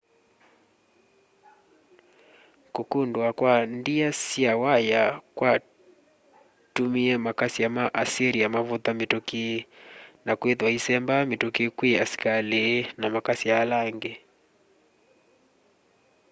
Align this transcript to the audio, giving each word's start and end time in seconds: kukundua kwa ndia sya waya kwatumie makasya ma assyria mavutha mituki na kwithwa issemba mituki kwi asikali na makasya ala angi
kukundua 2.73 3.29
kwa 3.37 3.55
ndia 3.75 4.09
sya 4.21 4.51
waya 4.63 5.03
kwatumie 5.37 7.13
makasya 7.25 7.67
ma 7.75 7.85
assyria 8.03 8.47
mavutha 8.55 8.91
mituki 8.99 9.45
na 10.25 10.31
kwithwa 10.39 10.69
issemba 10.77 11.15
mituki 11.31 11.63
kwi 11.77 11.89
asikali 12.03 12.63
na 12.99 13.05
makasya 13.15 13.53
ala 13.61 13.75
angi 13.87 14.13